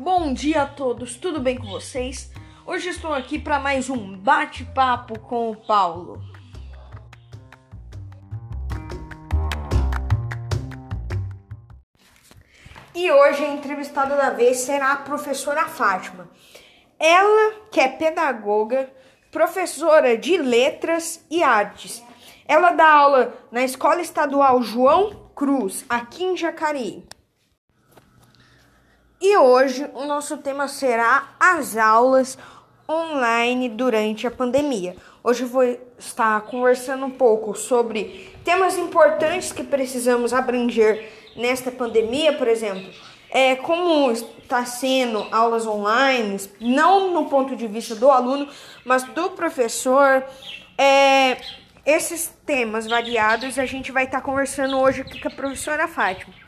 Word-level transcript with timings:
Bom 0.00 0.32
dia 0.32 0.62
a 0.62 0.66
todos, 0.66 1.16
tudo 1.16 1.40
bem 1.40 1.58
com 1.58 1.66
vocês? 1.66 2.30
Hoje 2.64 2.88
estou 2.88 3.12
aqui 3.12 3.36
para 3.36 3.58
mais 3.58 3.90
um 3.90 4.16
bate-papo 4.16 5.18
com 5.18 5.50
o 5.50 5.56
Paulo. 5.56 6.22
E 12.94 13.10
hoje 13.10 13.44
a 13.44 13.48
entrevistada 13.48 14.14
da 14.14 14.30
vez 14.30 14.58
será 14.58 14.92
a 14.92 14.98
professora 14.98 15.66
Fátima. 15.66 16.30
Ela, 16.96 17.54
que 17.72 17.80
é 17.80 17.88
pedagoga, 17.88 18.88
professora 19.32 20.16
de 20.16 20.36
letras 20.36 21.26
e 21.28 21.42
artes. 21.42 22.04
Ela 22.46 22.70
dá 22.70 22.88
aula 22.88 23.34
na 23.50 23.64
Escola 23.64 24.00
Estadual 24.00 24.62
João 24.62 25.28
Cruz, 25.34 25.84
aqui 25.88 26.22
em 26.22 26.36
Jacareí. 26.36 27.04
E 29.20 29.36
hoje 29.36 29.84
o 29.94 30.04
nosso 30.04 30.36
tema 30.36 30.68
será 30.68 31.30
as 31.40 31.76
aulas 31.76 32.38
online 32.88 33.68
durante 33.68 34.28
a 34.28 34.30
pandemia. 34.30 34.94
Hoje 35.24 35.42
eu 35.42 35.48
vou 35.48 35.64
estar 35.98 36.40
conversando 36.42 37.04
um 37.04 37.10
pouco 37.10 37.52
sobre 37.56 38.32
temas 38.44 38.78
importantes 38.78 39.50
que 39.50 39.64
precisamos 39.64 40.32
abranger 40.32 41.10
nesta 41.34 41.72
pandemia, 41.72 42.38
por 42.38 42.46
exemplo, 42.46 42.88
é 43.28 43.56
como 43.56 44.12
está 44.12 44.64
sendo 44.64 45.26
aulas 45.32 45.66
online, 45.66 46.40
não 46.60 47.12
no 47.12 47.28
ponto 47.28 47.56
de 47.56 47.66
vista 47.66 47.96
do 47.96 48.10
aluno, 48.12 48.48
mas 48.84 49.02
do 49.02 49.30
professor. 49.30 50.22
É, 50.78 51.38
esses 51.84 52.32
temas 52.46 52.86
variados 52.86 53.58
a 53.58 53.66
gente 53.66 53.90
vai 53.90 54.04
estar 54.04 54.20
conversando 54.20 54.78
hoje 54.78 55.00
aqui 55.00 55.20
com 55.20 55.26
a 55.26 55.32
professora 55.32 55.88
Fátima. 55.88 56.47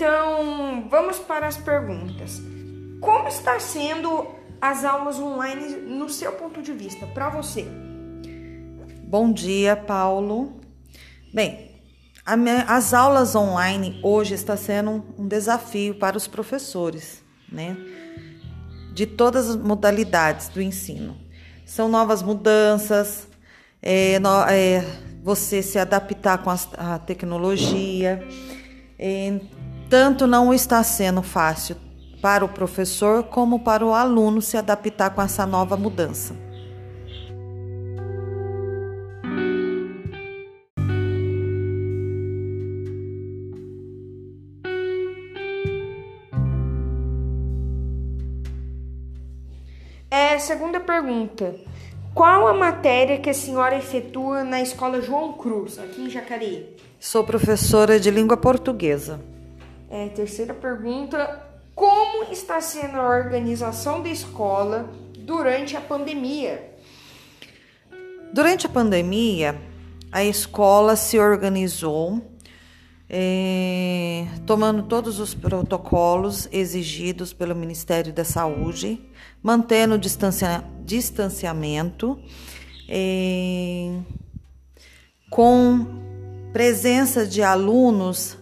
Então, 0.00 0.88
vamos 0.88 1.18
para 1.18 1.46
as 1.46 1.58
perguntas. 1.58 2.40
Como 3.02 3.28
está 3.28 3.60
sendo 3.60 4.28
as 4.58 4.82
aulas 4.82 5.18
online 5.18 5.76
no 5.76 6.08
seu 6.08 6.32
ponto 6.32 6.62
de 6.62 6.72
vista, 6.72 7.06
para 7.06 7.28
você? 7.28 7.66
Bom 9.02 9.30
dia, 9.30 9.76
Paulo. 9.76 10.58
Bem, 11.34 11.72
as 12.66 12.94
aulas 12.94 13.34
online 13.34 14.00
hoje 14.02 14.32
está 14.32 14.56
sendo 14.56 15.04
um 15.18 15.28
desafio 15.28 15.94
para 15.96 16.16
os 16.16 16.26
professores, 16.26 17.22
né? 17.52 17.76
De 18.94 19.04
todas 19.04 19.50
as 19.50 19.56
modalidades 19.56 20.48
do 20.48 20.62
ensino. 20.62 21.14
São 21.66 21.90
novas 21.90 22.22
mudanças, 22.22 23.28
é, 23.82 24.18
no, 24.18 24.44
é, 24.48 24.82
você 25.22 25.60
se 25.60 25.78
adaptar 25.78 26.38
com 26.38 26.48
a, 26.48 26.58
a 26.78 26.98
tecnologia. 26.98 28.26
É, 28.98 29.38
tanto 29.90 30.24
não 30.24 30.54
está 30.54 30.84
sendo 30.84 31.20
fácil 31.20 31.74
para 32.22 32.44
o 32.44 32.48
professor 32.48 33.24
como 33.24 33.58
para 33.58 33.84
o 33.84 33.92
aluno 33.92 34.40
se 34.40 34.56
adaptar 34.56 35.10
com 35.10 35.20
essa 35.20 35.44
nova 35.44 35.76
mudança. 35.76 36.36
É, 50.08 50.38
segunda 50.38 50.78
pergunta. 50.78 51.56
Qual 52.14 52.46
a 52.46 52.54
matéria 52.54 53.18
que 53.18 53.30
a 53.30 53.34
senhora 53.34 53.76
efetua 53.76 54.44
na 54.44 54.60
escola 54.60 55.02
João 55.02 55.32
Cruz, 55.32 55.80
aqui 55.80 56.02
em 56.02 56.10
Jacareí? 56.10 56.76
Sou 57.00 57.24
professora 57.24 57.98
de 57.98 58.10
língua 58.10 58.36
portuguesa. 58.36 59.20
É, 59.90 60.06
terceira 60.08 60.54
pergunta: 60.54 61.44
como 61.74 62.32
está 62.32 62.60
sendo 62.60 62.96
a 62.96 63.08
organização 63.08 64.00
da 64.00 64.08
escola 64.08 64.88
durante 65.18 65.76
a 65.76 65.80
pandemia? 65.80 66.70
Durante 68.32 68.66
a 68.66 68.68
pandemia, 68.68 69.60
a 70.12 70.22
escola 70.22 70.94
se 70.94 71.18
organizou, 71.18 72.22
é, 73.08 74.26
tomando 74.46 74.84
todos 74.84 75.18
os 75.18 75.34
protocolos 75.34 76.48
exigidos 76.52 77.32
pelo 77.32 77.56
Ministério 77.56 78.12
da 78.12 78.24
Saúde, 78.24 79.00
mantendo 79.42 79.96
o 79.96 79.98
distancia, 79.98 80.62
distanciamento, 80.84 82.16
é, 82.88 83.98
com 85.28 85.84
presença 86.52 87.26
de 87.26 87.42
alunos 87.42 88.39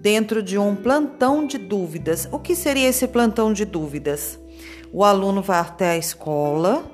dentro 0.00 0.42
de 0.42 0.56
um 0.56 0.74
plantão 0.74 1.46
de 1.46 1.58
dúvidas. 1.58 2.28
O 2.30 2.38
que 2.38 2.54
seria 2.54 2.88
esse 2.88 3.06
plantão 3.06 3.52
de 3.52 3.64
dúvidas? 3.64 4.38
O 4.92 5.04
aluno 5.04 5.42
vai 5.42 5.58
até 5.58 5.90
a 5.90 5.96
escola 5.96 6.84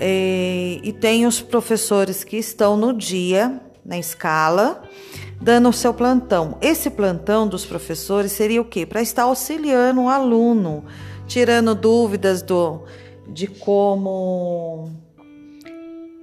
é, 0.00 0.80
e 0.82 0.92
tem 0.92 1.26
os 1.26 1.40
professores 1.40 2.24
que 2.24 2.36
estão 2.36 2.76
no 2.76 2.92
dia, 2.92 3.60
na 3.84 3.98
escala, 3.98 4.82
dando 5.40 5.68
o 5.68 5.72
seu 5.72 5.92
plantão. 5.92 6.58
Esse 6.60 6.90
plantão 6.90 7.46
dos 7.46 7.64
professores 7.64 8.32
seria 8.32 8.60
o 8.60 8.64
quê? 8.64 8.84
Para 8.86 9.02
estar 9.02 9.24
auxiliando 9.24 10.02
o 10.02 10.08
aluno, 10.08 10.84
tirando 11.26 11.74
dúvidas 11.74 12.42
do, 12.42 12.82
de 13.28 13.46
como, 13.46 14.90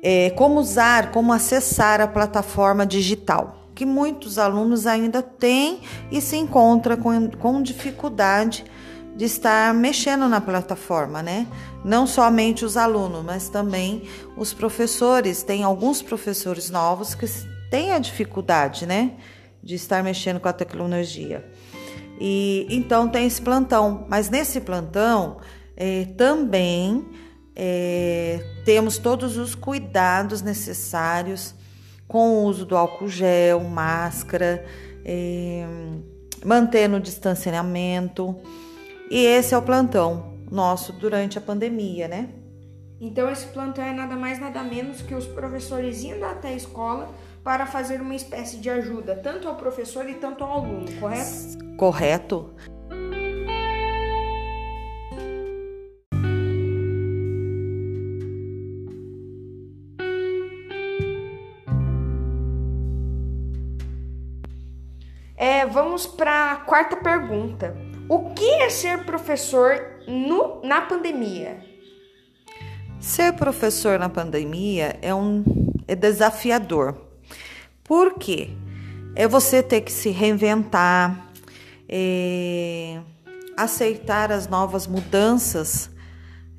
é, 0.03 0.31
como 0.31 0.59
usar, 0.59 1.11
como 1.11 1.31
acessar 1.31 2.01
a 2.01 2.07
plataforma 2.07 2.85
digital 2.85 3.60
que 3.73 3.85
muitos 3.85 4.37
alunos 4.37 4.85
ainda 4.85 5.21
têm 5.21 5.81
e 6.11 6.21
se 6.21 6.35
encontram 6.35 6.97
com, 6.97 7.29
com 7.31 7.61
dificuldade 7.61 8.65
de 9.15 9.25
estar 9.25 9.73
mexendo 9.73 10.27
na 10.27 10.39
plataforma, 10.39 11.21
né? 11.21 11.47
Não 11.83 12.07
somente 12.07 12.63
os 12.63 12.77
alunos, 12.77 13.23
mas 13.23 13.49
também 13.49 14.03
os 14.37 14.53
professores. 14.53 15.43
Tem 15.43 15.63
alguns 15.63 16.01
professores 16.01 16.69
novos 16.69 17.13
que 17.13 17.25
têm 17.69 17.91
a 17.91 17.99
dificuldade, 17.99 18.85
né? 18.85 19.13
De 19.61 19.75
estar 19.75 20.03
mexendo 20.03 20.39
com 20.39 20.47
a 20.47 20.53
tecnologia. 20.53 21.45
E 22.19 22.67
então 22.69 23.09
tem 23.09 23.25
esse 23.25 23.41
plantão, 23.41 24.05
mas 24.07 24.29
nesse 24.29 24.61
plantão 24.61 25.37
é, 25.75 26.05
também 26.17 27.05
é, 27.55 28.39
temos 28.63 28.97
todos 28.97 29.37
os 29.37 29.55
cuidados 29.55 30.41
necessários 30.41 31.55
com 32.11 32.29
o 32.29 32.43
uso 32.43 32.65
do 32.65 32.75
álcool 32.75 33.07
gel, 33.07 33.61
máscara, 33.61 34.65
é, 35.05 35.65
mantendo 36.43 36.97
o 36.97 36.99
distanciamento. 36.99 38.35
E 39.09 39.25
esse 39.25 39.53
é 39.53 39.57
o 39.57 39.61
plantão 39.61 40.33
nosso 40.51 40.91
durante 40.91 41.37
a 41.37 41.41
pandemia, 41.41 42.09
né? 42.09 42.27
Então 42.99 43.29
esse 43.29 43.47
plantão 43.47 43.85
é 43.85 43.93
nada 43.93 44.17
mais 44.17 44.41
nada 44.41 44.61
menos 44.61 45.01
que 45.01 45.15
os 45.15 45.25
professores 45.25 46.03
indo 46.03 46.25
até 46.25 46.49
a 46.49 46.53
escola 46.53 47.09
para 47.45 47.65
fazer 47.65 48.01
uma 48.01 48.13
espécie 48.13 48.57
de 48.57 48.69
ajuda, 48.69 49.15
tanto 49.15 49.47
ao 49.47 49.55
professor 49.55 50.07
e 50.09 50.15
tanto 50.15 50.43
ao 50.43 50.65
aluno, 50.65 50.91
correto? 50.99 51.75
Correto. 51.77 52.53
É, 65.35 65.65
vamos 65.65 66.05
para 66.05 66.51
a 66.51 66.55
quarta 66.57 66.95
pergunta. 66.97 67.75
O 68.07 68.31
que 68.31 68.45
é 68.45 68.69
ser 68.69 69.05
professor 69.05 69.79
no, 70.07 70.61
na 70.63 70.81
pandemia? 70.81 71.65
Ser 72.99 73.33
professor 73.33 73.97
na 73.97 74.09
pandemia 74.09 74.97
é 75.01 75.13
um 75.15 75.43
é 75.87 75.95
desafiador. 75.95 76.95
Por 77.83 78.13
quê? 78.15 78.49
É 79.15 79.27
você 79.27 79.61
ter 79.61 79.81
que 79.81 79.91
se 79.91 80.09
reinventar, 80.09 81.27
é, 81.89 82.99
aceitar 83.57 84.31
as 84.31 84.47
novas 84.47 84.87
mudanças 84.87 85.89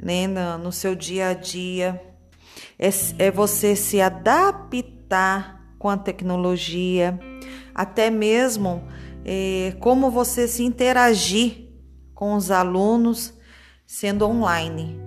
né, 0.02 0.26
no, 0.26 0.58
no 0.58 0.72
seu 0.72 0.94
dia 0.94 1.28
a 1.28 1.34
dia, 1.34 2.02
é, 2.78 2.88
é 3.18 3.30
você 3.30 3.76
se 3.76 4.00
adaptar 4.00 5.62
com 5.78 5.88
a 5.88 5.96
tecnologia 5.96 7.18
até 7.74 8.10
mesmo 8.10 8.82
é, 9.24 9.74
como 9.80 10.10
você 10.10 10.46
se 10.48 10.62
interagir 10.62 11.68
com 12.14 12.34
os 12.34 12.50
alunos 12.50 13.34
sendo 13.86 14.26
online. 14.26 14.98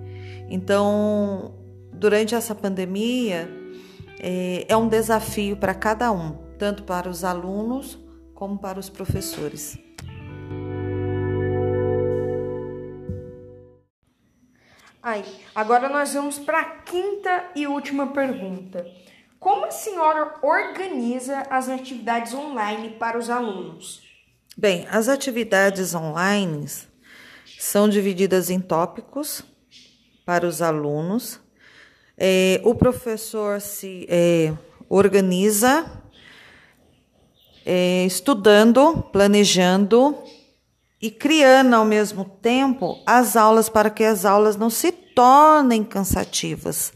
Então, 0.48 1.54
durante 1.92 2.34
essa 2.34 2.54
pandemia, 2.54 3.48
é, 4.20 4.64
é 4.68 4.76
um 4.76 4.88
desafio 4.88 5.56
para 5.56 5.74
cada 5.74 6.12
um, 6.12 6.36
tanto 6.58 6.84
para 6.84 7.08
os 7.08 7.24
alunos 7.24 7.98
como 8.34 8.58
para 8.58 8.78
os 8.78 8.88
professores. 8.88 9.78
Aí, 15.02 15.24
agora 15.54 15.88
nós 15.88 16.14
vamos 16.14 16.38
para 16.38 16.60
a 16.60 16.64
quinta 16.64 17.50
e 17.54 17.66
última 17.66 18.08
pergunta. 18.08 18.84
Como 19.46 19.64
a 19.64 19.70
senhora 19.70 20.34
organiza 20.42 21.46
as 21.48 21.68
atividades 21.68 22.34
online 22.34 22.96
para 22.98 23.16
os 23.16 23.30
alunos? 23.30 24.02
Bem, 24.56 24.88
as 24.90 25.08
atividades 25.08 25.94
online 25.94 26.66
são 27.56 27.88
divididas 27.88 28.50
em 28.50 28.58
tópicos 28.58 29.44
para 30.24 30.44
os 30.44 30.60
alunos. 30.60 31.38
É, 32.18 32.60
o 32.64 32.74
professor 32.74 33.60
se 33.60 34.04
é, 34.10 34.52
organiza 34.88 36.02
é, 37.64 38.04
estudando, 38.04 39.00
planejando 39.12 40.18
e 41.00 41.08
criando 41.08 41.74
ao 41.74 41.84
mesmo 41.84 42.24
tempo 42.42 43.00
as 43.06 43.36
aulas 43.36 43.68
para 43.68 43.90
que 43.90 44.02
as 44.02 44.24
aulas 44.24 44.56
não 44.56 44.70
se 44.70 44.90
tornem 44.90 45.84
cansativas, 45.84 46.92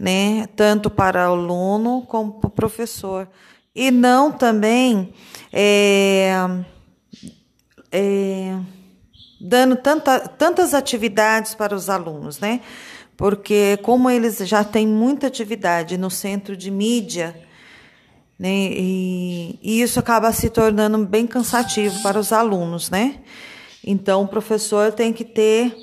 né? 0.00 0.48
Tanto 0.56 0.88
para 0.88 1.28
o 1.28 1.34
aluno 1.34 2.06
como 2.08 2.40
para 2.40 2.48
o 2.48 2.50
professor. 2.50 3.28
E 3.74 3.90
não 3.90 4.32
também 4.32 5.12
é, 5.52 6.32
é, 7.92 8.58
dando 9.38 9.76
tanta, 9.76 10.20
tantas 10.20 10.72
atividades 10.72 11.54
para 11.54 11.74
os 11.74 11.90
alunos, 11.90 12.40
né? 12.40 12.62
Porque 13.14 13.78
como 13.82 14.08
eles 14.08 14.38
já 14.38 14.64
têm 14.64 14.86
muita 14.86 15.26
atividade 15.26 15.98
no 15.98 16.10
centro 16.10 16.56
de 16.56 16.70
mídia, 16.70 17.36
né? 18.38 18.70
E, 18.72 19.58
e, 19.62 19.82
isso 19.82 20.00
acaba 20.00 20.32
se 20.32 20.48
tornando 20.48 20.96
bem 21.04 21.26
cansativo 21.26 22.02
para 22.02 22.18
os 22.18 22.32
alunos, 22.32 22.88
né? 22.88 23.16
Então, 23.84 24.22
o 24.22 24.28
professor 24.28 24.92
tem 24.92 25.12
que 25.12 25.24
ter 25.24 25.76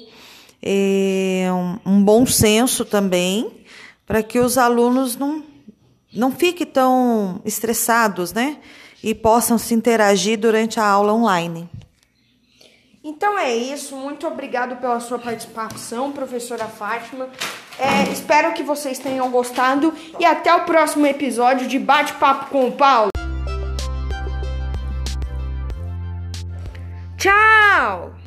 é, 0.61 1.47
um, 1.51 1.93
um, 1.93 2.03
bom 2.03 2.25
senso 2.25 2.83
também 2.83 3.63
para 4.07 4.23
que 4.23 4.39
os 4.39 4.57
alunos 4.57 5.17
não, 5.17 5.43
não 6.13 6.31
fiquem 6.31 6.65
tão 6.65 7.41
estressados, 7.43 8.31
né? 8.31 8.57
E 9.03 9.13
possam 9.13 9.57
se 9.57 9.73
interagir 9.73 10.39
durante 10.39 10.79
a 10.79 10.85
aula 10.85 11.13
online. 11.13 11.69
Então 13.03 13.37
é 13.37 13.53
isso. 13.53 13.95
Muito 13.95 14.25
obrigado 14.25 14.77
pela 14.77 14.99
sua 14.99 15.19
participação, 15.19 16.11
professora 16.11 16.65
Fátima. 16.65 17.29
É, 17.77 18.11
espero 18.11 18.53
que 18.53 18.63
vocês 18.63 18.97
tenham 18.97 19.29
gostado 19.29 19.93
e 20.19 20.25
até 20.25 20.53
o 20.55 20.65
próximo 20.65 21.05
episódio 21.05 21.67
de 21.67 21.77
Bate-Papo 21.77 22.49
com 22.49 22.67
o 22.67 22.71
Paulo. 22.71 23.09
Tchau! 27.17 28.26